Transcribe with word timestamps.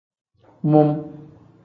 Mum. 0.63 0.89